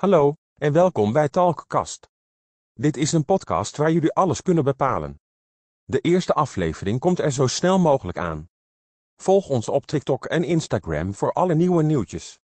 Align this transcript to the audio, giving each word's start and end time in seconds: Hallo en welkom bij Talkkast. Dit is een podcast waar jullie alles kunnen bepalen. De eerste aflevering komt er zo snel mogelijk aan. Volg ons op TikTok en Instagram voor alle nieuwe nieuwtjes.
Hallo 0.00 0.34
en 0.54 0.72
welkom 0.72 1.12
bij 1.12 1.28
Talkkast. 1.28 2.08
Dit 2.72 2.96
is 2.96 3.12
een 3.12 3.24
podcast 3.24 3.76
waar 3.76 3.92
jullie 3.92 4.12
alles 4.12 4.42
kunnen 4.42 4.64
bepalen. 4.64 5.20
De 5.84 6.00
eerste 6.00 6.34
aflevering 6.34 7.00
komt 7.00 7.18
er 7.18 7.32
zo 7.32 7.46
snel 7.46 7.78
mogelijk 7.78 8.18
aan. 8.18 8.48
Volg 9.16 9.48
ons 9.48 9.68
op 9.68 9.86
TikTok 9.86 10.24
en 10.24 10.44
Instagram 10.44 11.14
voor 11.14 11.32
alle 11.32 11.54
nieuwe 11.54 11.82
nieuwtjes. 11.82 12.40